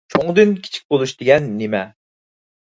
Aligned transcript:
«چوڭدىن 0.13 0.55
كىچىك 0.67 0.87
بولۇش» 0.95 1.15
دېگەن 1.21 1.53
نېمە؟ 1.61 1.85